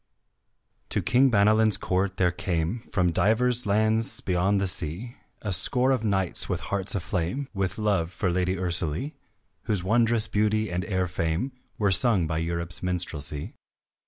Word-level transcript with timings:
To 0.89 0.99
King 1.03 1.29
Banalin's 1.29 1.77
court 1.77 2.17
there 2.17 2.31
came 2.31 2.79
From 2.91 3.11
divers 3.11 3.67
lands 3.67 4.19
beyond 4.19 4.59
the 4.59 4.65
sea 4.65 5.17
A 5.43 5.53
score 5.53 5.91
of 5.91 6.03
knights, 6.03 6.49
with 6.49 6.59
hearts 6.61 6.95
aflame 6.95 7.49
With 7.53 7.77
love 7.77 8.11
for 8.11 8.31
lady 8.31 8.55
Ursalie, 8.55 9.13
Whose 9.65 9.83
wondrous 9.83 10.27
beauty 10.27 10.71
and 10.71 10.83
fair 10.83 11.05
fame 11.05 11.51
Were 11.77 11.91
sung 11.91 12.25
by 12.25 12.39
Europe's 12.39 12.81
minstrelsy. 12.81 13.53